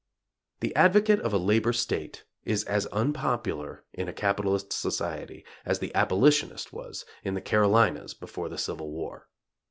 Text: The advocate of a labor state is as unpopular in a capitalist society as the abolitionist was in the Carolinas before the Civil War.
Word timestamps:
The 0.61 0.75
advocate 0.75 1.19
of 1.19 1.31
a 1.31 1.37
labor 1.37 1.71
state 1.71 2.25
is 2.43 2.63
as 2.63 2.87
unpopular 2.87 3.83
in 3.93 4.07
a 4.07 4.13
capitalist 4.13 4.73
society 4.73 5.45
as 5.63 5.77
the 5.77 5.93
abolitionist 5.93 6.73
was 6.73 7.05
in 7.23 7.35
the 7.35 7.39
Carolinas 7.39 8.15
before 8.15 8.49
the 8.49 8.57
Civil 8.57 8.89
War. 8.89 9.27